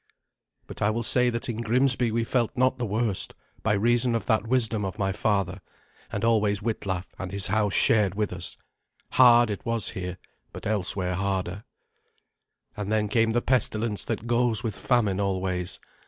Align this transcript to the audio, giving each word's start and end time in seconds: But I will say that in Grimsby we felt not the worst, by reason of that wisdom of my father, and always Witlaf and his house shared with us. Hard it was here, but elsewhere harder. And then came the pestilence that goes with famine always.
But 0.65 0.81
I 0.81 0.89
will 0.89 1.03
say 1.03 1.29
that 1.29 1.47
in 1.47 1.57
Grimsby 1.57 2.11
we 2.11 2.23
felt 2.23 2.57
not 2.57 2.79
the 2.79 2.87
worst, 2.87 3.35
by 3.61 3.73
reason 3.73 4.15
of 4.15 4.25
that 4.25 4.47
wisdom 4.47 4.83
of 4.83 4.97
my 4.97 5.11
father, 5.11 5.61
and 6.11 6.25
always 6.25 6.59
Witlaf 6.59 7.05
and 7.19 7.31
his 7.31 7.45
house 7.45 7.75
shared 7.75 8.15
with 8.15 8.33
us. 8.33 8.57
Hard 9.11 9.51
it 9.51 9.63
was 9.63 9.89
here, 9.89 10.17
but 10.51 10.65
elsewhere 10.65 11.13
harder. 11.13 11.65
And 12.75 12.91
then 12.91 13.09
came 13.09 13.29
the 13.29 13.43
pestilence 13.43 14.03
that 14.05 14.25
goes 14.25 14.63
with 14.63 14.75
famine 14.75 15.19
always. 15.19 15.79